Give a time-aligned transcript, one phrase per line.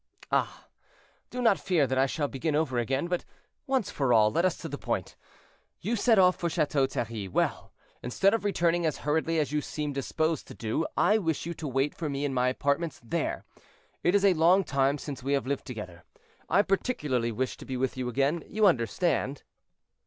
[0.31, 0.65] "Ah!
[1.29, 3.23] do not fear that I shall begin over again; but,
[3.67, 5.15] once for all, let us to the point.
[5.79, 9.93] You set off for Chateau Thierry; well, instead of returning as hurriedly as you seem
[9.93, 13.45] disposed to do, I wish you to wait for me in my apartments there;
[14.01, 16.03] it is a long time since we have lived together.
[16.49, 19.43] I particularly wish to be with you again, you understand."